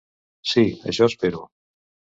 Sí, 0.53 0.63
això 0.93 1.11
espero. 1.13 1.47